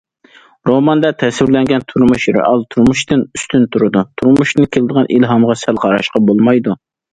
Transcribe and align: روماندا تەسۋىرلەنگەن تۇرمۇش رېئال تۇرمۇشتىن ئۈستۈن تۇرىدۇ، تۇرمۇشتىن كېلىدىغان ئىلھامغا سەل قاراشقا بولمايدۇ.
روماندا 0.69 1.11
تەسۋىرلەنگەن 1.23 1.85
تۇرمۇش 1.93 2.25
رېئال 2.37 2.65
تۇرمۇشتىن 2.75 3.23
ئۈستۈن 3.29 3.69
تۇرىدۇ، 3.77 4.05
تۇرمۇشتىن 4.23 4.69
كېلىدىغان 4.73 5.13
ئىلھامغا 5.19 5.61
سەل 5.67 5.83
قاراشقا 5.87 6.27
بولمايدۇ. 6.33 6.79